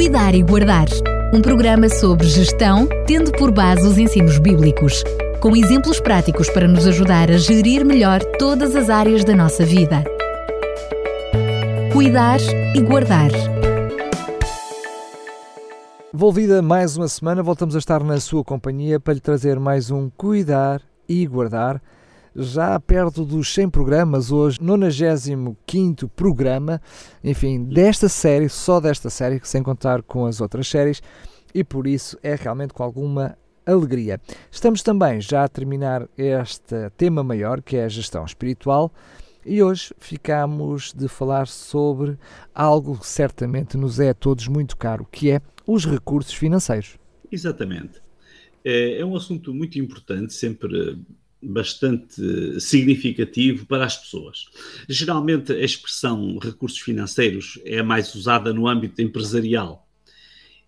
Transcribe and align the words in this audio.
Cuidar 0.00 0.34
e 0.34 0.42
Guardar. 0.42 0.86
Um 1.30 1.42
programa 1.42 1.86
sobre 1.90 2.26
gestão, 2.26 2.88
tendo 3.06 3.30
por 3.32 3.52
base 3.52 3.86
os 3.86 3.98
ensinos 3.98 4.38
bíblicos, 4.38 5.04
com 5.42 5.54
exemplos 5.54 6.00
práticos 6.00 6.48
para 6.48 6.66
nos 6.66 6.86
ajudar 6.86 7.30
a 7.30 7.36
gerir 7.36 7.84
melhor 7.84 8.24
todas 8.38 8.74
as 8.74 8.88
áreas 8.88 9.24
da 9.24 9.36
nossa 9.36 9.62
vida. 9.62 10.02
Cuidar 11.92 12.40
e 12.74 12.80
Guardar. 12.80 13.30
Volvida 16.14 16.62
mais 16.62 16.96
uma 16.96 17.06
semana, 17.06 17.42
voltamos 17.42 17.76
a 17.76 17.78
estar 17.78 18.02
na 18.02 18.18
sua 18.20 18.42
companhia 18.42 18.98
para 18.98 19.12
lhe 19.12 19.20
trazer 19.20 19.60
mais 19.60 19.90
um 19.90 20.08
Cuidar 20.16 20.80
e 21.06 21.26
Guardar 21.26 21.78
já 22.34 22.78
perto 22.78 23.24
dos 23.24 23.52
100 23.52 23.70
programas, 23.70 24.30
hoje 24.30 24.58
95 24.60 26.08
programa, 26.08 26.80
enfim, 27.22 27.64
desta 27.64 28.08
série, 28.08 28.48
só 28.48 28.80
desta 28.80 29.10
série, 29.10 29.40
sem 29.42 29.62
contar 29.62 30.02
com 30.02 30.26
as 30.26 30.40
outras 30.40 30.68
séries, 30.68 31.02
e 31.54 31.64
por 31.64 31.86
isso 31.86 32.18
é 32.22 32.34
realmente 32.34 32.72
com 32.72 32.82
alguma 32.82 33.36
alegria. 33.66 34.20
Estamos 34.50 34.82
também 34.82 35.20
já 35.20 35.44
a 35.44 35.48
terminar 35.48 36.08
este 36.16 36.90
tema 36.96 37.22
maior, 37.22 37.60
que 37.62 37.76
é 37.76 37.84
a 37.84 37.88
gestão 37.88 38.24
espiritual, 38.24 38.92
e 39.44 39.62
hoje 39.62 39.94
ficamos 39.98 40.92
de 40.92 41.08
falar 41.08 41.46
sobre 41.46 42.18
algo 42.54 42.98
que 42.98 43.06
certamente 43.06 43.76
nos 43.76 43.98
é 43.98 44.10
a 44.10 44.14
todos 44.14 44.46
muito 44.48 44.76
caro, 44.76 45.06
que 45.10 45.30
é 45.30 45.40
os 45.66 45.86
recursos 45.86 46.34
financeiros. 46.34 46.98
Exatamente. 47.30 48.00
É, 48.64 49.00
é 49.00 49.04
um 49.04 49.16
assunto 49.16 49.54
muito 49.54 49.78
importante, 49.78 50.34
sempre 50.34 50.98
bastante 51.42 52.60
significativo 52.60 53.66
para 53.66 53.84
as 53.84 53.96
pessoas. 53.96 54.46
Geralmente, 54.88 55.52
a 55.52 55.64
expressão 55.64 56.38
recursos 56.38 56.78
financeiros 56.78 57.58
é 57.64 57.82
mais 57.82 58.14
usada 58.14 58.52
no 58.52 58.68
âmbito 58.68 59.00
empresarial. 59.00 59.88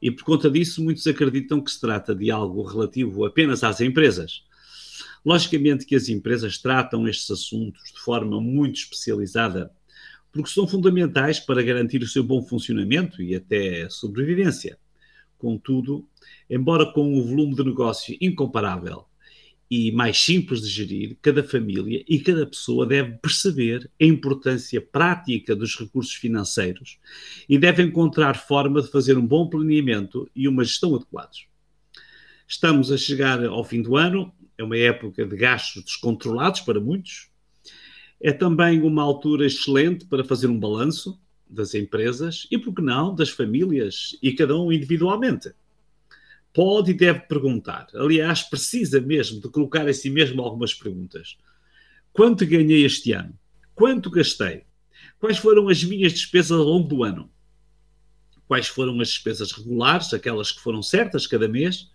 E 0.00 0.10
por 0.10 0.24
conta 0.24 0.50
disso, 0.50 0.82
muitos 0.82 1.06
acreditam 1.06 1.60
que 1.60 1.70
se 1.70 1.80
trata 1.80 2.14
de 2.14 2.30
algo 2.30 2.62
relativo 2.62 3.24
apenas 3.24 3.62
às 3.62 3.80
empresas. 3.80 4.42
Logicamente 5.24 5.87
que 5.87 5.95
as 5.95 6.09
empresas 6.09 6.59
tratam 6.59 7.07
estes 7.07 7.30
assuntos 7.30 7.92
de 7.92 8.01
forma 8.01 8.40
muito 8.40 8.76
especializada, 8.76 9.70
porque 10.32 10.51
são 10.51 10.66
fundamentais 10.66 11.38
para 11.38 11.62
garantir 11.62 12.02
o 12.02 12.09
seu 12.09 12.24
bom 12.24 12.42
funcionamento 12.42 13.23
e 13.23 13.36
até 13.36 13.88
sobrevivência. 13.90 14.79
Contudo, 15.38 16.09
embora 16.48 16.86
com 16.86 17.16
um 17.16 17.23
volume 17.23 17.54
de 17.54 17.62
negócio 17.62 18.16
incomparável 18.20 19.07
e 19.74 19.90
mais 19.90 20.23
simples 20.23 20.60
de 20.60 20.68
gerir, 20.68 21.16
cada 21.23 21.42
família 21.42 22.04
e 22.06 22.20
cada 22.20 22.46
pessoa 22.46 22.84
deve 22.84 23.12
perceber 23.12 23.90
a 23.98 24.04
importância 24.04 24.82
prática 24.82 25.56
dos 25.56 25.79
recursos 25.79 26.12
financeiros 26.12 26.98
e 27.48 27.56
deve 27.56 27.82
encontrar 27.82 28.37
forma 28.37 28.82
de 28.82 28.90
fazer 28.90 29.16
um 29.16 29.26
bom 29.26 29.48
planeamento 29.48 30.30
e 30.37 30.46
uma 30.46 30.62
gestão 30.62 30.95
adequados. 30.95 31.46
Estamos 32.46 32.92
a 32.92 32.98
chegar 32.98 33.42
ao 33.46 33.64
fim 33.64 33.80
do 33.80 33.96
ano, 33.96 34.30
é 34.59 34.62
uma 34.62 34.76
época 34.76 35.24
de 35.24 35.34
gastos 35.34 35.82
descontrolados 35.84 36.60
para 36.60 36.79
muitos. 36.79 37.30
É 38.20 38.30
também 38.30 38.82
uma 38.82 39.02
altura 39.02 39.46
excelente 39.46 40.04
para 40.04 40.23
fazer 40.23 40.48
um 40.48 40.60
balanço 40.60 41.18
das 41.48 41.74
empresas 41.74 42.46
e, 42.51 42.59
por 42.59 42.74
que 42.74 42.82
não, 42.82 43.14
das 43.14 43.30
famílias 43.30 44.18
e 44.23 44.34
cada 44.34 44.54
um 44.54 44.70
individualmente 44.70 45.51
pode 46.52 46.90
e 46.90 46.95
deve 46.95 47.20
perguntar. 47.20 47.86
Aliás, 47.95 48.42
precisa 48.42 49.00
mesmo 49.00 49.40
de 49.40 49.48
colocar 49.48 49.88
em 49.88 49.92
si 49.92 50.10
mesmo 50.10 50.42
algumas 50.42 50.74
perguntas. 50.74 51.38
Quanto 52.12 52.46
ganhei 52.46 52.84
este 52.84 53.12
ano? 53.12 53.38
Quanto 53.74 54.10
gastei? 54.10 54.66
Quais 55.18 55.38
foram 55.38 55.68
as 55.68 55.82
minhas 55.82 56.12
despesas 56.12 56.52
ao 56.52 56.64
longo 56.64 56.88
do 56.88 57.02
ano? 57.02 57.30
Quais 58.46 58.66
foram 58.66 59.00
as 59.00 59.08
despesas 59.08 59.52
regulares, 59.52 60.12
aquelas 60.12 60.52
que 60.52 60.60
foram 60.60 60.82
certas 60.82 61.26
cada 61.26 61.48
mês? 61.48 61.90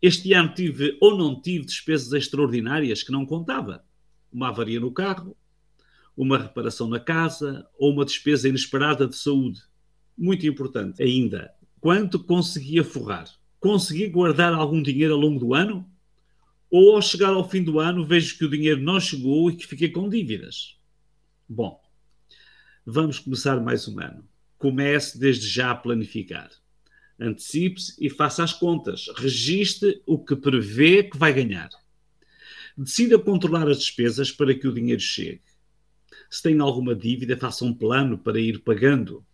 Este 0.00 0.32
ano 0.32 0.54
tive 0.54 0.96
ou 1.00 1.18
não 1.18 1.40
tive 1.40 1.66
despesas 1.66 2.12
extraordinárias 2.12 3.02
que 3.02 3.12
não 3.12 3.26
contava? 3.26 3.84
Uma 4.32 4.48
avaria 4.48 4.80
no 4.80 4.92
carro, 4.92 5.36
uma 6.16 6.38
reparação 6.38 6.88
na 6.88 7.00
casa 7.00 7.66
ou 7.78 7.92
uma 7.92 8.04
despesa 8.04 8.48
inesperada 8.48 9.06
de 9.06 9.16
saúde? 9.16 9.60
Muito 10.16 10.46
importante 10.46 11.02
ainda, 11.02 11.52
quanto 11.80 12.22
conseguia 12.22 12.82
forrar? 12.82 13.28
Consegui 13.60 14.08
guardar 14.08 14.52
algum 14.52 14.82
dinheiro 14.82 15.14
ao 15.14 15.20
longo 15.20 15.38
do 15.38 15.54
ano? 15.54 15.88
Ou 16.70 16.96
ao 16.96 17.02
chegar 17.02 17.30
ao 17.30 17.48
fim 17.48 17.62
do 17.62 17.80
ano 17.80 18.04
vejo 18.04 18.36
que 18.36 18.44
o 18.44 18.50
dinheiro 18.50 18.80
não 18.80 19.00
chegou 19.00 19.50
e 19.50 19.56
que 19.56 19.66
fiquei 19.66 19.88
com 19.88 20.08
dívidas? 20.08 20.76
Bom, 21.48 21.80
vamos 22.84 23.18
começar 23.18 23.58
mais 23.60 23.88
um 23.88 23.98
ano. 24.00 24.28
Comece 24.58 25.18
desde 25.18 25.46
já 25.46 25.70
a 25.70 25.74
planificar. 25.74 26.50
Antecipe-se 27.18 27.94
e 27.98 28.10
faça 28.10 28.44
as 28.44 28.52
contas. 28.52 29.06
Registre 29.16 30.02
o 30.06 30.22
que 30.22 30.36
prevê 30.36 31.02
que 31.02 31.16
vai 31.16 31.32
ganhar. 31.32 31.70
Decida 32.76 33.18
controlar 33.18 33.68
as 33.68 33.78
despesas 33.78 34.30
para 34.30 34.54
que 34.54 34.68
o 34.68 34.74
dinheiro 34.74 35.00
chegue. 35.00 35.42
Se 36.30 36.42
tem 36.42 36.60
alguma 36.60 36.94
dívida, 36.94 37.36
faça 37.36 37.64
um 37.64 37.74
plano 37.74 38.18
para 38.18 38.38
ir 38.38 38.60
pagando. 38.60 39.24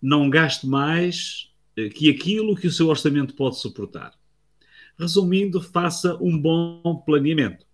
Não 0.00 0.28
gaste 0.28 0.66
mais 0.66 1.53
que 1.94 2.10
aquilo 2.10 2.56
que 2.56 2.66
o 2.66 2.72
seu 2.72 2.88
orçamento 2.88 3.34
pode 3.34 3.58
suportar. 3.58 4.12
Resumindo, 4.98 5.60
faça 5.60 6.14
um 6.22 6.38
bom 6.38 7.02
planeamento. 7.04 7.66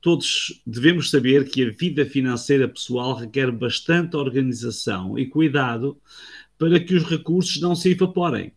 Todos 0.00 0.62
devemos 0.64 1.10
saber 1.10 1.48
que 1.50 1.64
a 1.64 1.70
vida 1.70 2.06
financeira 2.06 2.68
pessoal 2.68 3.14
requer 3.14 3.50
bastante 3.50 4.16
organização 4.16 5.18
e 5.18 5.26
cuidado 5.26 6.00
para 6.56 6.78
que 6.78 6.94
os 6.94 7.02
recursos 7.02 7.60
não 7.60 7.74
se 7.74 7.90
evaporem 7.90 8.52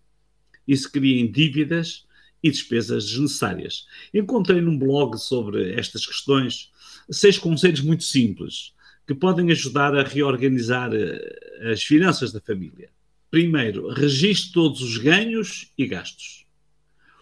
e 0.68 0.78
se 0.78 0.90
criem 0.91 1.31
dívidas 1.31 2.06
e 2.44 2.51
despesas 2.51 3.06
desnecessárias. 3.06 3.88
Encontrei 4.13 4.62
num 4.62 4.78
blog 4.78 5.18
sobre 5.18 5.74
estas 5.74 6.06
questões 6.06 6.72
seis 7.09 7.38
conselhos 7.38 7.81
muito 7.81 8.03
simples 8.03 8.74
que 9.07 9.16
podem 9.16 9.51
ajudar 9.51 9.96
a 9.96 10.03
reorganizar 10.03 10.91
eh, 10.94 11.72
as 11.72 11.81
finanças 11.81 12.31
da 12.31 12.40
família. 12.40 12.91
Primeiro, 13.32 13.90
registre 13.90 14.54
todos 14.54 14.82
os 14.82 14.98
ganhos 14.98 15.72
e 15.78 15.86
gastos. 15.86 16.48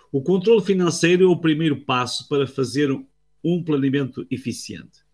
O 0.10 0.22
controle 0.22 0.64
financeiro 0.64 1.26
é 1.26 1.28
o 1.28 1.36
primeiro 1.36 1.82
passo 1.82 2.30
para 2.30 2.48
fazer 2.48 2.90
um 3.44 3.62
planeamento 3.62 4.26
eficiente. 4.32 5.06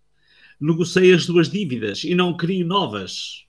Negocie 0.61 1.11
as 1.11 1.25
duas 1.25 1.49
dívidas 1.49 2.03
e 2.03 2.13
não 2.13 2.37
crie 2.37 2.63
novas. 2.63 3.47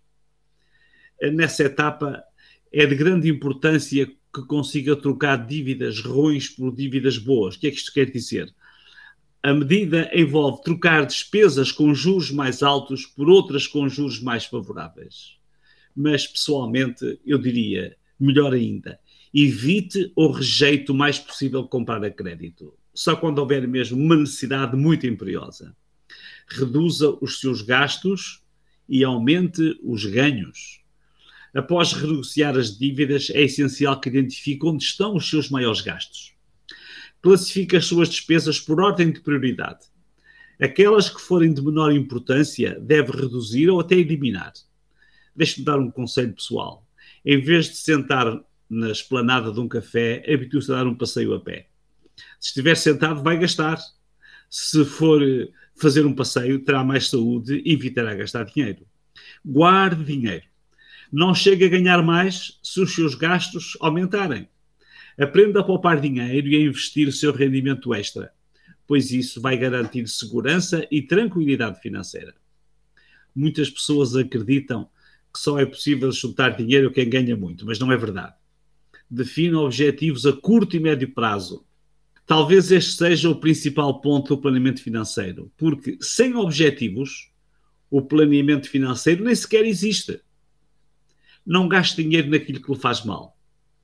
Nessa 1.20 1.64
etapa, 1.64 2.24
é 2.72 2.86
de 2.86 2.94
grande 2.94 3.28
importância 3.28 4.06
que 4.06 4.46
consiga 4.48 4.96
trocar 4.96 5.46
dívidas 5.46 6.00
ruins 6.00 6.48
por 6.48 6.74
dívidas 6.74 7.18
boas. 7.18 7.56
O 7.56 7.60
que 7.60 7.66
é 7.66 7.70
que 7.70 7.76
isto 7.76 7.92
quer 7.92 8.10
dizer? 8.10 8.52
A 9.42 9.52
medida 9.52 10.10
envolve 10.14 10.62
trocar 10.62 11.04
despesas 11.04 11.70
com 11.70 11.94
juros 11.94 12.30
mais 12.30 12.62
altos 12.62 13.04
por 13.04 13.28
outras 13.28 13.66
com 13.66 13.86
juros 13.86 14.18
mais 14.18 14.46
favoráveis 14.46 15.43
mas 15.94 16.26
pessoalmente 16.26 17.18
eu 17.24 17.38
diria, 17.38 17.96
melhor 18.18 18.52
ainda, 18.52 18.98
evite 19.32 20.12
ou 20.14 20.30
rejeite 20.30 20.90
o 20.92 20.94
mais 20.94 21.18
possível 21.18 21.64
comprar 21.64 22.04
a 22.04 22.10
crédito. 22.10 22.74
Só 22.94 23.16
quando 23.16 23.38
houver 23.38 23.66
mesmo 23.66 24.00
uma 24.00 24.16
necessidade 24.16 24.76
muito 24.76 25.06
imperiosa. 25.06 25.76
Reduza 26.48 27.10
os 27.20 27.40
seus 27.40 27.62
gastos 27.62 28.42
e 28.88 29.02
aumente 29.02 29.78
os 29.82 30.04
ganhos. 30.04 30.80
Após 31.54 31.92
renegociar 31.92 32.56
as 32.56 32.76
dívidas, 32.76 33.30
é 33.30 33.42
essencial 33.42 34.00
que 34.00 34.08
identifique 34.08 34.66
onde 34.66 34.84
estão 34.84 35.16
os 35.16 35.28
seus 35.28 35.50
maiores 35.50 35.80
gastos. 35.80 36.34
Classifique 37.22 37.76
as 37.76 37.86
suas 37.86 38.08
despesas 38.08 38.60
por 38.60 38.80
ordem 38.80 39.10
de 39.10 39.20
prioridade. 39.20 39.86
Aquelas 40.60 41.08
que 41.08 41.20
forem 41.20 41.52
de 41.52 41.62
menor 41.62 41.92
importância 41.92 42.78
deve 42.78 43.12
reduzir 43.12 43.68
ou 43.68 43.80
até 43.80 43.96
eliminar. 43.96 44.52
Deixe-me 45.34 45.64
dar 45.64 45.78
um 45.78 45.90
conselho 45.90 46.32
pessoal. 46.32 46.86
Em 47.24 47.40
vez 47.40 47.66
de 47.66 47.76
sentar 47.76 48.40
na 48.68 48.90
esplanada 48.90 49.52
de 49.52 49.60
um 49.60 49.68
café, 49.68 50.24
habitue-se 50.28 50.70
a 50.72 50.76
dar 50.76 50.86
um 50.86 50.94
passeio 50.94 51.34
a 51.34 51.40
pé. 51.40 51.68
Se 52.38 52.48
estiver 52.48 52.76
sentado, 52.76 53.22
vai 53.22 53.38
gastar. 53.38 53.78
Se 54.48 54.84
for 54.84 55.20
fazer 55.76 56.06
um 56.06 56.14
passeio, 56.14 56.60
terá 56.60 56.84
mais 56.84 57.08
saúde 57.08 57.62
e 57.64 57.72
evitará 57.72 58.14
gastar 58.14 58.44
dinheiro. 58.44 58.86
Guarde 59.44 60.04
dinheiro. 60.04 60.44
Não 61.12 61.34
chega 61.34 61.66
a 61.66 61.68
ganhar 61.68 62.02
mais 62.02 62.58
se 62.62 62.80
os 62.80 62.94
seus 62.94 63.14
gastos 63.14 63.76
aumentarem. 63.80 64.48
Aprenda 65.18 65.60
a 65.60 65.64
poupar 65.64 66.00
dinheiro 66.00 66.48
e 66.48 66.56
a 66.56 66.60
investir 66.60 67.06
o 67.06 67.12
seu 67.12 67.32
rendimento 67.32 67.94
extra, 67.94 68.32
pois 68.86 69.12
isso 69.12 69.40
vai 69.40 69.56
garantir 69.56 70.08
segurança 70.08 70.86
e 70.90 71.02
tranquilidade 71.02 71.80
financeira. 71.80 72.34
Muitas 73.34 73.70
pessoas 73.70 74.16
acreditam 74.16 74.88
que 75.34 75.40
só 75.40 75.58
é 75.58 75.66
possível 75.66 76.12
juntar 76.12 76.50
dinheiro 76.50 76.92
quem 76.92 77.10
ganha 77.10 77.36
muito, 77.36 77.66
mas 77.66 77.80
não 77.80 77.90
é 77.90 77.96
verdade. 77.96 78.34
Defina 79.10 79.58
objetivos 79.60 80.24
a 80.24 80.32
curto 80.32 80.76
e 80.76 80.80
médio 80.80 81.12
prazo. 81.12 81.66
Talvez 82.24 82.70
este 82.70 82.92
seja 82.92 83.28
o 83.28 83.40
principal 83.40 84.00
ponto 84.00 84.34
do 84.34 84.40
planeamento 84.40 84.80
financeiro, 84.80 85.52
porque 85.56 85.98
sem 86.00 86.34
objetivos, 86.36 87.30
o 87.90 88.00
planeamento 88.00 88.70
financeiro 88.70 89.24
nem 89.24 89.34
sequer 89.34 89.64
existe. 89.66 90.20
Não 91.44 91.68
gaste 91.68 92.02
dinheiro 92.02 92.30
naquilo 92.30 92.62
que 92.62 92.72
lhe 92.72 92.78
faz 92.78 93.04
mal. 93.04 93.36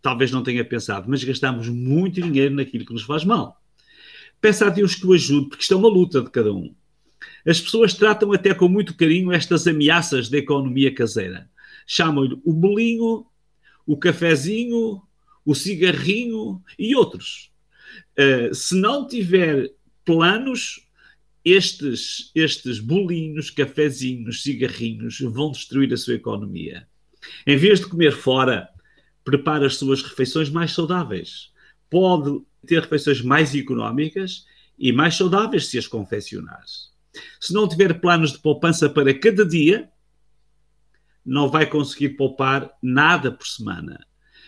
talvez 0.02 0.30
não 0.30 0.42
tenha 0.42 0.64
pensado, 0.64 1.10
mas 1.10 1.22
gastamos 1.22 1.68
muito 1.68 2.22
dinheiro 2.22 2.54
naquilo 2.54 2.86
que 2.86 2.92
nos 2.92 3.02
faz 3.02 3.24
mal. 3.24 3.60
Peça 4.40 4.66
a 4.66 4.70
Deus 4.70 4.94
que 4.94 5.06
o 5.06 5.12
ajude, 5.12 5.48
porque 5.50 5.62
isto 5.62 5.74
é 5.74 5.76
uma 5.76 5.88
luta 5.88 6.22
de 6.22 6.30
cada 6.30 6.52
um. 6.52 6.74
As 7.46 7.60
pessoas 7.60 7.94
tratam 7.94 8.32
até 8.32 8.54
com 8.54 8.68
muito 8.68 8.94
carinho 8.94 9.32
estas 9.32 9.66
ameaças 9.66 10.28
da 10.28 10.38
economia 10.38 10.94
caseira. 10.94 11.48
Chamam-lhe 11.86 12.40
o 12.44 12.52
bolinho, 12.52 13.26
o 13.86 13.96
cafezinho, 13.96 15.02
o 15.44 15.54
cigarrinho 15.54 16.62
e 16.78 16.94
outros. 16.94 17.50
Uh, 18.18 18.54
se 18.54 18.74
não 18.74 19.06
tiver 19.06 19.70
planos, 20.04 20.86
estes, 21.44 22.30
estes 22.34 22.78
bolinhos, 22.78 23.50
cafezinhos, 23.50 24.42
cigarrinhos 24.42 25.20
vão 25.20 25.50
destruir 25.50 25.92
a 25.92 25.96
sua 25.96 26.14
economia. 26.14 26.86
Em 27.46 27.56
vez 27.56 27.80
de 27.80 27.86
comer 27.86 28.12
fora, 28.12 28.68
prepara 29.24 29.66
as 29.66 29.76
suas 29.76 30.02
refeições 30.02 30.50
mais 30.50 30.72
saudáveis. 30.72 31.50
Pode 31.88 32.42
ter 32.66 32.80
refeições 32.80 33.22
mais 33.22 33.54
económicas 33.54 34.44
e 34.78 34.92
mais 34.92 35.16
saudáveis 35.16 35.66
se 35.66 35.78
as 35.78 35.86
confeccionar. 35.86 36.62
Se 37.40 37.52
não 37.52 37.68
tiver 37.68 38.00
planos 38.00 38.32
de 38.32 38.38
poupança 38.38 38.88
para 38.88 39.12
cada 39.18 39.44
dia, 39.44 39.90
não 41.24 41.48
vai 41.48 41.66
conseguir 41.68 42.10
poupar 42.10 42.70
nada 42.82 43.30
por 43.30 43.46
semana. 43.46 44.04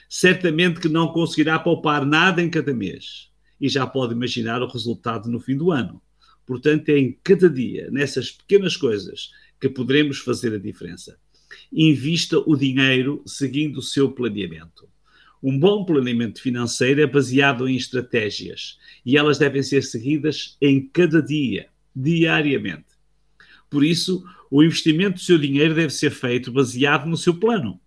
Certamente 0.08 0.80
que 0.80 0.88
não 0.88 1.08
conseguirá 1.08 1.58
poupar 1.58 2.04
nada 2.04 2.42
em 2.42 2.50
cada 2.50 2.72
mês. 2.74 3.30
E 3.60 3.68
já 3.68 3.86
pode 3.86 4.14
imaginar 4.14 4.62
o 4.62 4.68
resultado 4.68 5.30
no 5.30 5.40
fim 5.40 5.56
do 5.56 5.70
ano. 5.70 6.02
Portanto, 6.46 6.88
é 6.88 6.98
em 6.98 7.18
cada 7.22 7.48
dia, 7.48 7.90
nessas 7.90 8.30
pequenas 8.30 8.76
coisas, 8.76 9.30
que 9.60 9.68
poderemos 9.68 10.18
fazer 10.18 10.54
a 10.54 10.58
diferença. 10.58 11.16
Invista 11.72 12.38
o 12.38 12.56
dinheiro 12.56 13.22
seguindo 13.26 13.78
o 13.78 13.82
seu 13.82 14.10
planeamento. 14.10 14.88
Um 15.42 15.58
bom 15.58 15.84
planeamento 15.84 16.40
financeiro 16.40 17.00
é 17.00 17.06
baseado 17.06 17.68
em 17.68 17.76
estratégias 17.76 18.78
e 19.04 19.16
elas 19.16 19.38
devem 19.38 19.62
ser 19.62 19.82
seguidas 19.82 20.56
em 20.60 20.88
cada 20.88 21.22
dia, 21.22 21.68
diariamente. 21.94 22.86
Por 23.68 23.84
isso, 23.84 24.24
o 24.50 24.62
investimento 24.62 25.14
do 25.14 25.20
seu 25.20 25.38
dinheiro 25.38 25.74
deve 25.74 25.90
ser 25.90 26.10
feito 26.10 26.52
baseado 26.52 27.06
no 27.06 27.16
seu 27.16 27.34
plano. 27.34 27.80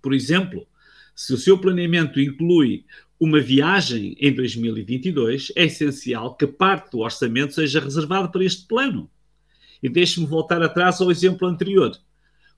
Por 0.00 0.14
exemplo, 0.14 0.66
se 1.14 1.32
o 1.34 1.36
seu 1.36 1.58
planeamento 1.58 2.20
inclui 2.20 2.84
uma 3.18 3.40
viagem 3.40 4.16
em 4.18 4.32
2022, 4.34 5.52
é 5.54 5.64
essencial 5.64 6.36
que 6.36 6.46
parte 6.46 6.90
do 6.90 6.98
orçamento 6.98 7.54
seja 7.54 7.80
reservado 7.80 8.30
para 8.30 8.44
este 8.44 8.66
plano. 8.66 9.10
E 9.82 9.88
deixe-me 9.88 10.26
voltar 10.26 10.62
atrás 10.62 11.00
ao 11.00 11.10
exemplo 11.10 11.46
anterior. 11.46 11.96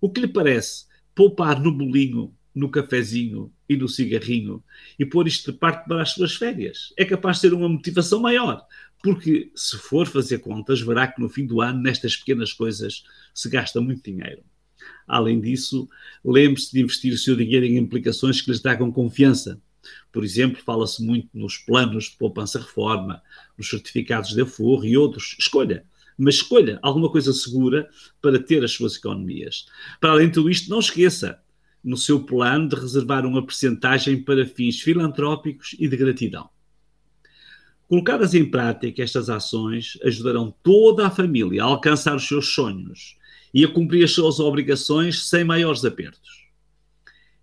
O 0.00 0.10
que 0.10 0.20
lhe 0.20 0.28
parece 0.28 0.86
poupar 1.14 1.60
no 1.60 1.72
bolinho, 1.72 2.34
no 2.54 2.70
cafezinho 2.70 3.52
e 3.68 3.76
no 3.76 3.88
cigarrinho 3.88 4.62
e 4.98 5.04
pôr 5.04 5.26
isto 5.26 5.52
de 5.52 5.58
parte 5.58 5.86
para 5.86 6.02
as 6.02 6.12
suas 6.12 6.34
férias? 6.34 6.92
É 6.96 7.04
capaz 7.04 7.36
de 7.36 7.42
ser 7.42 7.54
uma 7.54 7.68
motivação 7.68 8.20
maior, 8.20 8.66
porque 9.04 9.52
se 9.54 9.76
for 9.76 10.06
fazer 10.06 10.38
contas, 10.38 10.80
verá 10.80 11.06
que 11.06 11.20
no 11.20 11.28
fim 11.28 11.44
do 11.44 11.60
ano, 11.60 11.78
nestas 11.78 12.16
pequenas 12.16 12.54
coisas, 12.54 13.04
se 13.34 13.50
gasta 13.50 13.78
muito 13.78 14.10
dinheiro. 14.10 14.42
Além 15.06 15.42
disso, 15.42 15.86
lembre-se 16.24 16.72
de 16.72 16.80
investir 16.80 17.12
o 17.12 17.18
seu 17.18 17.36
dinheiro 17.36 17.66
em 17.66 17.76
implicações 17.76 18.40
que 18.40 18.50
lhes 18.50 18.62
tragam 18.62 18.90
confiança, 18.90 19.60
por 20.10 20.24
exemplo, 20.24 20.62
fala-se 20.64 21.04
muito 21.04 21.28
nos 21.34 21.58
planos 21.58 22.04
de 22.04 22.16
poupança-reforma, 22.16 23.20
nos 23.58 23.68
certificados 23.68 24.30
de 24.30 24.40
aforro 24.40 24.86
e 24.86 24.96
outros. 24.96 25.36
Escolha, 25.38 25.84
mas 26.16 26.36
escolha 26.36 26.78
alguma 26.80 27.10
coisa 27.10 27.30
segura 27.34 27.86
para 28.22 28.42
ter 28.42 28.64
as 28.64 28.72
suas 28.72 28.96
economias. 28.96 29.66
Para 30.00 30.12
além 30.12 30.28
de 30.28 30.32
tudo 30.32 30.48
isto, 30.48 30.70
não 30.70 30.78
esqueça 30.78 31.38
no 31.84 31.98
seu 31.98 32.24
plano 32.24 32.70
de 32.70 32.76
reservar 32.76 33.26
uma 33.26 33.44
percentagem 33.44 34.22
para 34.22 34.46
fins 34.46 34.80
filantrópicos 34.80 35.76
e 35.78 35.86
de 35.86 35.96
gratidão. 35.98 36.48
Colocadas 37.88 38.34
em 38.34 38.44
prática, 38.44 39.02
estas 39.02 39.28
ações 39.28 39.98
ajudarão 40.02 40.54
toda 40.62 41.06
a 41.06 41.10
família 41.10 41.62
a 41.62 41.66
alcançar 41.66 42.16
os 42.16 42.26
seus 42.26 42.54
sonhos 42.54 43.16
e 43.52 43.64
a 43.64 43.68
cumprir 43.68 44.04
as 44.04 44.12
suas 44.12 44.40
obrigações 44.40 45.28
sem 45.28 45.44
maiores 45.44 45.84
apertos 45.84 46.44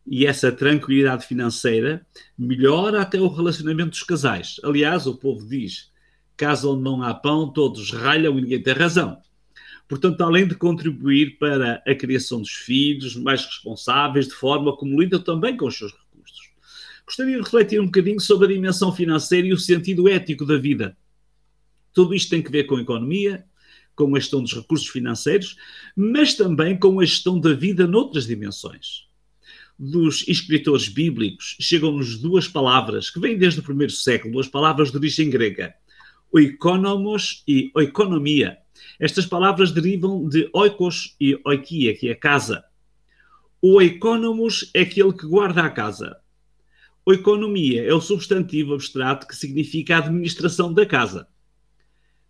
e 0.05 0.25
essa 0.25 0.51
tranquilidade 0.51 1.25
financeira 1.25 2.05
melhora 2.37 3.01
até 3.01 3.19
o 3.19 3.27
relacionamento 3.27 3.91
dos 3.91 4.03
casais. 4.03 4.59
Aliás, 4.63 5.07
o 5.07 5.15
povo 5.15 5.47
diz: 5.47 5.91
casa 6.35 6.67
onde 6.67 6.83
não 6.83 7.03
há 7.03 7.13
pão, 7.13 7.51
todos 7.51 7.91
ralham 7.91 8.37
e 8.37 8.41
ninguém 8.41 8.61
tem 8.61 8.73
razão. 8.73 9.17
Portanto, 9.87 10.21
além 10.21 10.47
de 10.47 10.55
contribuir 10.55 11.37
para 11.37 11.83
a 11.85 11.93
criação 11.93 12.39
dos 12.39 12.51
filhos 12.51 13.15
mais 13.15 13.45
responsáveis, 13.45 14.27
de 14.27 14.33
forma 14.33 14.75
como 14.75 15.01
lidam 15.01 15.21
também 15.21 15.57
com 15.57 15.67
os 15.67 15.77
seus 15.77 15.91
gostaria 17.11 17.35
de 17.35 17.43
refletir 17.43 17.81
um 17.81 17.87
bocadinho 17.87 18.21
sobre 18.21 18.45
a 18.45 18.55
dimensão 18.55 18.95
financeira 18.95 19.45
e 19.45 19.51
o 19.51 19.57
sentido 19.57 20.07
ético 20.07 20.45
da 20.45 20.57
vida. 20.57 20.97
Tudo 21.93 22.15
isto 22.15 22.29
tem 22.29 22.41
que 22.41 22.49
ver 22.49 22.63
com 22.63 22.77
a 22.77 22.81
economia, 22.81 23.43
com 23.93 24.15
a 24.15 24.19
gestão 24.19 24.41
dos 24.41 24.53
recursos 24.53 24.87
financeiros, 24.87 25.57
mas 25.93 26.35
também 26.35 26.79
com 26.79 27.01
a 27.01 27.05
gestão 27.05 27.37
da 27.37 27.51
vida 27.53 27.85
noutras 27.85 28.25
dimensões 28.25 29.11
dos 29.77 30.27
escritores 30.27 30.87
bíblicos 30.87 31.57
chegam-nos 31.59 32.19
duas 32.19 32.47
palavras 32.47 33.09
que 33.09 33.19
vêm 33.19 33.35
desde 33.35 33.61
o 33.61 33.63
primeiro 33.63 33.91
século, 33.91 34.33
duas 34.33 34.47
palavras 34.47 34.91
de 34.91 34.97
origem 34.97 35.27
grega, 35.27 35.73
oikonomos 36.31 37.43
e 37.47 37.71
oikonomia. 37.73 38.59
Estas 38.99 39.25
palavras 39.25 39.71
derivam 39.71 40.29
de 40.29 40.47
oikos 40.53 41.15
e 41.19 41.37
oikia, 41.43 41.97
que 41.97 42.09
é 42.09 42.15
casa. 42.15 42.63
O 43.59 43.77
oikonomos 43.77 44.69
é 44.75 44.81
aquele 44.81 45.13
que 45.13 45.25
guarda 45.25 45.63
a 45.63 45.69
casa. 45.69 46.20
Oikonomia 47.03 47.83
é 47.83 47.93
o 47.93 47.99
substantivo 47.99 48.75
abstrato 48.75 49.27
que 49.27 49.35
significa 49.35 49.95
a 49.95 49.99
administração 49.99 50.71
da 50.71 50.85
casa. 50.85 51.27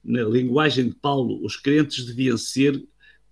Na 0.02 0.24
linguagem 0.24 0.88
de 0.88 0.96
Paulo, 0.96 1.46
os 1.46 1.58
crentes 1.58 2.06
deviam 2.06 2.38
ser 2.38 2.82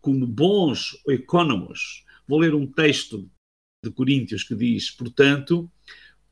como 0.01 0.27
bons 0.27 0.99
oikonomos. 1.07 2.03
Vou 2.27 2.39
ler 2.39 2.53
um 2.53 2.67
texto 2.67 3.29
de 3.81 3.89
Coríntios 3.89 4.43
que 4.43 4.53
diz, 4.53 4.91
portanto, 4.91 5.71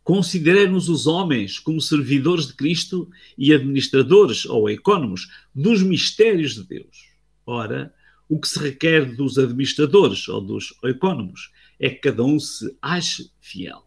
consideremos 0.04 0.90
os 0.90 1.08
homens 1.08 1.58
como 1.58 1.80
servidores 1.80 2.48
de 2.48 2.54
Cristo 2.56 3.10
e 3.38 3.54
administradores 3.54 4.46
ou 4.46 4.70
econômicos 4.70 5.30
dos 5.56 5.82
mistérios 5.82 6.56
de 6.56 6.64
Deus. 6.66 7.08
Ora, 7.46 7.94
o 8.28 8.42
que 8.42 8.48
se 8.50 8.60
requer 8.60 9.16
dos 9.16 9.38
administradores 9.38 10.28
ou 10.28 10.42
dos 10.42 10.78
econômicos 10.84 11.50
é 11.80 11.90
que 11.90 12.02
cada 12.02 12.26
um 12.26 12.38
se 12.38 12.76
ache 12.82 13.32
fiel. 13.40 13.87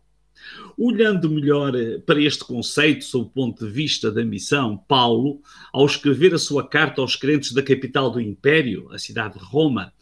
Olhando 0.76 1.30
melhor 1.30 1.74
eh, 1.74 1.98
para 1.98 2.20
este 2.20 2.44
conceito 2.44 3.04
sob 3.04 3.26
o 3.26 3.30
ponto 3.30 3.66
de 3.66 3.72
vista 3.72 4.10
da 4.10 4.24
missão, 4.24 4.76
Paulo, 4.76 5.40
ao 5.72 5.84
escrever 5.86 6.34
a 6.34 6.38
sua 6.38 6.66
carta 6.66 7.00
aos 7.00 7.16
crentes 7.16 7.52
da 7.52 7.62
capital 7.62 8.10
do 8.10 8.20
Império, 8.20 8.88
a 8.92 8.98
cidade 8.98 9.38
de 9.38 9.44
Roma, 9.44 9.92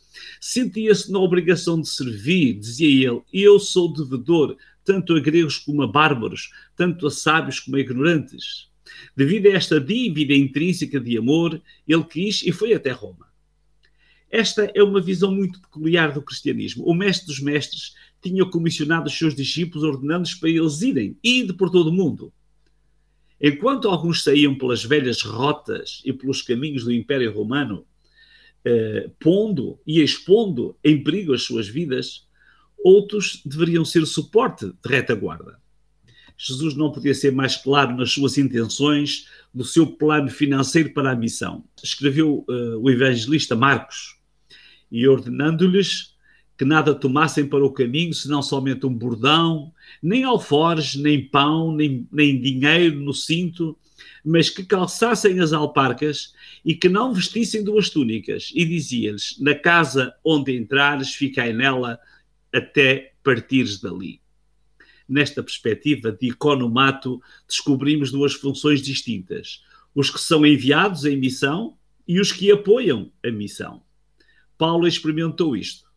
Sentia-se 0.41 1.11
na 1.11 1.19
obrigação 1.19 1.81
de 1.81 1.89
servir, 1.89 2.55
dizia 2.55 3.11
ele, 3.11 3.23
eu 3.33 3.59
sou 3.59 3.93
devedor, 3.93 4.57
tanto 4.85 5.15
a 5.15 5.21
gregos 5.21 5.59
como 5.59 5.83
a 5.83 5.87
bárbaros, 5.87 6.51
tanto 6.77 7.07
a 7.07 7.11
sábios 7.11 7.61
como 7.61 7.77
a 7.77 7.81
ignorantes. 7.81 8.69
Devido 9.17 9.47
a 9.47 9.51
esta 9.51 9.81
dívida 9.81 10.35
intrínseca 10.35 10.99
de 10.99 11.19
amor, 11.19 11.61
ele 11.87 12.05
quis 12.05 12.43
e 12.43 12.53
foi 12.53 12.73
até 12.73 12.91
Roma. 12.91 13.29
Esta 14.31 14.71
é 14.75 14.83
uma 14.83 15.01
visão 15.01 15.35
muito 15.35 15.61
peculiar 15.61 16.13
do 16.13 16.23
cristianismo. 16.23 16.85
O 16.85 16.95
mestre 16.95 17.27
dos 17.27 17.41
mestres 17.41 17.95
tinha 18.23 18.45
comissionado 18.45 19.07
os 19.07 19.17
seus 19.17 19.35
discípulos, 19.35 19.85
ordenando-lhes 19.85 20.35
para 20.35 20.49
eles 20.49 20.83
irem, 20.83 21.17
ide 21.23 21.53
por 21.53 21.71
todo 21.71 21.89
o 21.89 21.93
mundo. 21.93 22.33
Enquanto 23.41 23.89
alguns 23.89 24.25
saíam 24.25 24.57
pelas 24.57 24.85
velhas 24.85 25.23
rotas 25.23 26.03
e 26.05 26.13
pelos 26.13 26.43
caminhos 26.43 26.85
do 26.85 26.93
Império 26.93 27.33
Romano, 27.33 27.87
eh, 28.65 29.11
pondo 29.21 29.79
e 29.87 30.01
expondo 30.01 30.77
em 30.83 31.03
perigo 31.03 31.33
as 31.33 31.43
suas 31.43 31.69
vidas, 31.69 32.27
outros 32.77 33.41
deveriam 33.45 33.85
ser 33.85 34.05
suporte 34.07 34.67
de 34.67 34.89
retaguarda. 34.89 35.59
Jesus 36.37 36.75
não 36.75 36.93
podia 36.93 37.15
ser 37.15 37.33
mais 37.33 37.57
claro 37.57 37.97
nas 37.97 38.13
suas 38.13 38.39
intenções, 38.39 39.27
do 39.53 39.65
seu 39.65 39.87
plano 39.87 40.31
financeiro 40.31 40.93
para 40.93 41.11
a 41.11 41.17
missão. 41.17 41.65
Escreveu 41.83 42.45
uh, 42.49 42.79
o 42.79 42.89
evangelista 42.89 43.57
Marcos 43.57 44.17
e 44.91 45.07
ordenando-lhes 45.07 46.15
que 46.59 46.65
nada 46.65 46.93
tomassem 46.93 47.47
para 47.47 47.65
o 47.65 47.73
caminho, 47.73 48.13
senão 48.13 48.43
somente 48.43 48.85
um 48.85 48.93
bordão, 48.93 49.73
nem 50.03 50.25
alforjes, 50.25 50.97
nem 50.97 51.25
pão, 51.25 51.73
nem, 51.73 52.07
nem 52.11 52.41
dinheiro 52.41 52.99
no 52.99 53.15
cinto, 53.15 53.79
mas 54.25 54.51
que 54.51 54.65
calçassem 54.65 55.39
as 55.39 55.53
alparcas 55.53 56.35
e 56.65 56.75
que 56.75 56.89
não 56.89 57.15
vestissem 57.15 57.63
duas 57.63 57.89
túnicas. 57.89 58.51
E 58.53 58.65
dizia-lhes: 58.65 59.37
Na 59.39 59.55
casa 59.55 60.13
onde 60.25 60.57
entrares, 60.57 61.15
ficai 61.15 61.53
nela 61.53 61.97
até 62.53 63.13
partires 63.23 63.81
dali. 63.81 64.21
Nesta 65.09 65.45
perspectiva 65.45 66.11
de 66.11 66.29
economato, 66.29 67.23
descobrimos 67.47 68.11
duas 68.11 68.35
funções 68.35 68.83
distintas: 68.83 69.63
os 69.95 70.11
que 70.11 70.21
são 70.21 70.45
enviados 70.45 71.05
em 71.05 71.17
missão 71.17 71.79
e 72.07 72.21
os 72.21 72.33
que 72.33 72.51
apoiam 72.51 73.13
a 73.25 73.31
missão. 73.31 73.81
Paulo 74.59 74.89
experimentou 74.89 75.57
isto. 75.57 75.88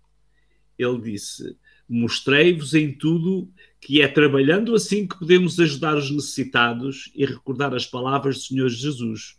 Ele 0.83 1.01
disse: 1.01 1.55
Mostrei-vos 1.87 2.73
em 2.73 2.93
tudo 2.93 3.51
que 3.79 4.01
é 4.01 4.07
trabalhando 4.07 4.73
assim 4.75 5.07
que 5.07 5.17
podemos 5.17 5.59
ajudar 5.59 5.97
os 5.97 6.09
necessitados 6.09 7.11
e 7.15 7.25
recordar 7.25 7.73
as 7.73 7.85
palavras 7.85 8.37
do 8.37 8.43
Senhor 8.43 8.69
Jesus. 8.69 9.37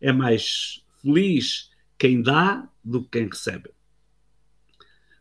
É 0.00 0.12
mais 0.12 0.82
feliz 1.00 1.70
quem 1.98 2.20
dá 2.20 2.68
do 2.82 3.02
que 3.02 3.18
quem 3.18 3.28
recebe. 3.28 3.70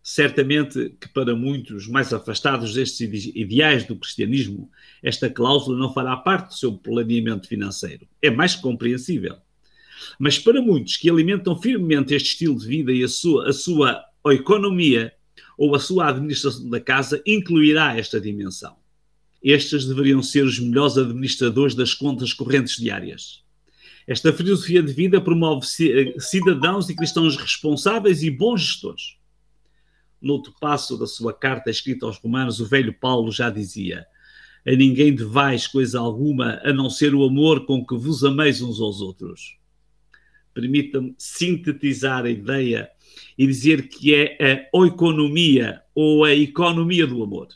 Certamente 0.04 0.96
que 1.00 1.08
para 1.10 1.36
muitos 1.36 1.88
mais 1.88 2.12
afastados 2.12 2.74
destes 2.74 3.32
ideais 3.36 3.86
do 3.86 3.96
cristianismo, 3.96 4.70
esta 5.04 5.30
cláusula 5.30 5.78
não 5.78 5.94
fará 5.94 6.18
parte 6.18 6.48
do 6.48 6.54
seu 6.56 6.74
planeamento 6.76 7.48
financeiro. 7.48 8.08
É 8.20 8.32
mais 8.32 8.56
compreensível. 8.56 9.38
Mas 10.18 10.40
para 10.40 10.60
muitos 10.60 10.98
que 10.98 11.10
alimentam 11.10 11.56
firmemente 11.62 12.16
este 12.16 12.30
estilo 12.30 12.58
de 12.58 12.66
vida 12.66 12.92
e 12.92 13.04
a 13.04 13.08
sua, 13.08 13.50
a 13.50 13.54
sua 13.54 14.04
economia 14.32 15.14
ou 15.62 15.76
a 15.76 15.80
sua 15.80 16.10
administração 16.10 16.68
da 16.72 16.82
casa 16.82 17.22
incluirá 17.24 17.96
esta 17.96 18.20
dimensão. 18.20 18.78
Estes 19.44 19.86
deveriam 19.86 20.24
ser 20.24 20.44
os 20.44 20.58
melhores 20.58 20.98
administradores 20.98 21.76
das 21.76 21.94
contas 21.94 22.34
correntes 22.34 22.78
diárias. 22.78 23.44
Esta 24.08 24.34
filosofia 24.34 24.82
de 24.82 24.92
vida 24.92 25.22
promove 25.22 25.68
cidadãos 26.18 26.90
e 26.90 26.96
cristãos 26.96 27.38
responsáveis 27.38 28.24
e 28.24 28.32
bons 28.32 28.62
gestores. 28.62 29.18
No 30.20 30.34
outro 30.34 30.52
passo 30.60 30.98
da 30.98 31.06
sua 31.06 31.32
carta 31.32 31.70
escrita 31.70 32.08
aos 32.08 32.18
Romanos, 32.18 32.60
o 32.60 32.66
velho 32.66 32.96
Paulo 33.00 33.32
já 33.32 33.52
dizia: 33.52 34.08
A 34.66 34.72
ninguém 34.72 35.14
devais 35.14 35.68
coisa 35.68 36.00
alguma 36.00 36.60
a 36.64 36.74
não 36.74 36.90
ser 36.90 37.14
o 37.14 37.24
amor 37.24 37.68
com 37.68 37.86
que 37.86 37.96
vos 37.96 38.24
ameis 38.24 38.64
uns 38.64 38.82
aos 38.82 39.00
outros. 39.00 39.60
Permita-me 40.56 41.14
sintetizar 41.20 42.26
a 42.26 42.32
ideia 42.32 42.90
e 43.38 43.48
dizer 43.48 43.88
que 43.88 44.14
é 44.14 44.38
a 44.40 44.78
oikonomia 44.78 45.82
ou 45.96 46.24
a 46.24 46.34
economia 46.34 47.08
do 47.08 47.24
amor. 47.24 47.48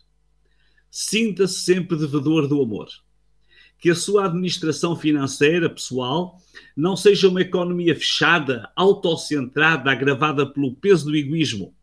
Sinta-se 0.89 1.59
sempre 1.59 1.97
devedor 1.97 2.47
do 2.47 2.61
amor. 2.61 2.87
Que 3.77 3.91
a 3.91 3.95
sua 3.95 4.25
administração 4.25 4.95
financeira 4.95 5.69
pessoal 5.69 6.41
não 6.75 6.95
seja 6.95 7.27
uma 7.27 7.41
economia 7.41 7.93
fechada, 7.93 8.71
autocentrada, 8.75 9.91
agravada 9.91 10.45
pelo 10.45 10.73
peso 10.75 11.05
do 11.05 11.15
egoísmo. 11.15 11.75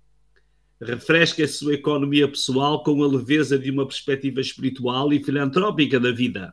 Refresque 0.80 1.42
a 1.42 1.48
sua 1.48 1.74
economia 1.74 2.26
pessoal 2.26 2.82
com 2.82 3.02
a 3.04 3.06
leveza 3.06 3.56
de 3.58 3.70
uma 3.70 3.86
perspectiva 3.86 4.40
espiritual 4.40 5.12
e 5.12 5.22
filantrópica 5.22 6.00
da 6.00 6.10
vida. 6.10 6.52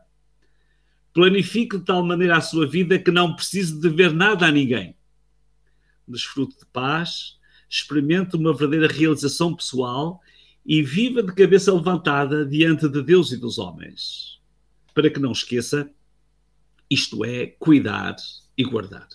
Planifique 1.13 1.79
de 1.79 1.85
tal 1.85 2.05
maneira 2.05 2.37
a 2.37 2.41
sua 2.41 2.67
vida 2.67 2.99
que 2.99 3.09
não 3.09 3.35
precise 3.35 3.81
dever 3.81 4.13
nada 4.13 4.45
a 4.45 4.51
ninguém 4.51 4.98
desfrute 6.11 6.57
de 6.57 6.65
paz, 6.65 7.37
experimente 7.69 8.35
uma 8.35 8.53
verdadeira 8.53 8.91
realização 8.91 9.55
pessoal 9.55 10.19
e 10.65 10.81
viva 10.81 11.23
de 11.23 11.33
cabeça 11.33 11.73
levantada 11.73 12.45
diante 12.45 12.87
de 12.87 13.01
Deus 13.01 13.31
e 13.31 13.37
dos 13.37 13.57
homens. 13.57 14.39
Para 14.93 15.09
que 15.09 15.19
não 15.19 15.31
esqueça, 15.31 15.89
isto 16.89 17.23
é 17.23 17.47
cuidar 17.47 18.15
e 18.57 18.63
guardar. 18.63 19.07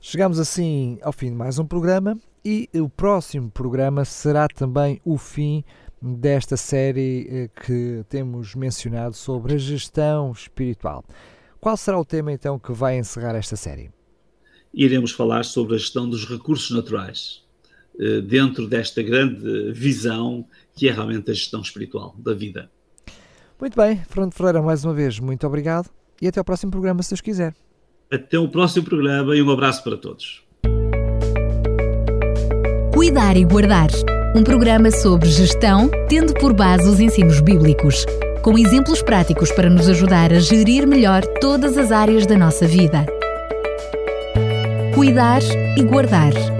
Chegamos 0.00 0.38
assim 0.38 0.98
ao 1.02 1.12
fim 1.12 1.28
de 1.28 1.36
mais 1.36 1.58
um 1.58 1.66
programa 1.66 2.18
e 2.42 2.68
o 2.74 2.88
próximo 2.88 3.50
programa 3.50 4.04
será 4.04 4.48
também 4.48 5.00
o 5.04 5.18
fim 5.18 5.62
desta 6.00 6.56
série 6.56 7.28
eh, 7.28 7.48
que 7.48 8.02
temos 8.08 8.54
mencionado 8.54 9.14
sobre 9.14 9.54
a 9.54 9.58
gestão 9.58 10.32
espiritual. 10.32 11.04
Qual 11.60 11.76
será 11.76 11.98
o 11.98 12.04
tema 12.04 12.32
então 12.32 12.58
que 12.58 12.72
vai 12.72 12.98
encerrar 12.98 13.34
esta 13.36 13.56
série? 13.56 13.90
Iremos 14.72 15.12
falar 15.12 15.44
sobre 15.44 15.74
a 15.74 15.78
gestão 15.78 16.08
dos 16.08 16.28
recursos 16.28 16.70
naturais, 16.70 17.42
eh, 17.98 18.20
dentro 18.20 18.66
desta 18.66 19.02
grande 19.02 19.72
visão 19.72 20.46
que 20.74 20.88
é 20.88 20.92
realmente 20.92 21.30
a 21.30 21.34
gestão 21.34 21.60
espiritual 21.60 22.14
da 22.18 22.32
vida. 22.32 22.70
Muito 23.60 23.76
bem, 23.76 24.00
Fernando 24.08 24.32
Ferreira, 24.32 24.62
mais 24.62 24.84
uma 24.84 24.94
vez, 24.94 25.18
muito 25.18 25.46
obrigado 25.46 25.90
e 26.20 26.28
até 26.28 26.38
ao 26.38 26.44
próximo 26.44 26.70
programa, 26.70 27.02
se 27.02 27.10
Deus 27.10 27.20
quiser. 27.20 27.54
Até 28.10 28.38
o 28.38 28.48
próximo 28.48 28.86
programa 28.86 29.36
e 29.36 29.42
um 29.42 29.50
abraço 29.50 29.84
para 29.84 29.96
todos. 29.96 30.42
Cuidar 32.94 33.36
e 33.36 33.44
Guardar 33.44 33.90
um 34.34 34.44
programa 34.44 34.90
sobre 34.92 35.28
gestão, 35.28 35.90
tendo 36.08 36.32
por 36.34 36.54
base 36.54 36.88
os 36.88 37.00
ensinos 37.00 37.40
bíblicos, 37.40 38.06
com 38.42 38.56
exemplos 38.56 39.02
práticos 39.02 39.50
para 39.50 39.68
nos 39.68 39.88
ajudar 39.88 40.32
a 40.32 40.38
gerir 40.38 40.86
melhor 40.86 41.22
todas 41.40 41.76
as 41.76 41.90
áreas 41.90 42.26
da 42.26 42.38
nossa 42.38 42.66
vida 42.66 43.04
cuidar 45.00 45.40
e 45.78 45.82
guardar. 45.82 46.59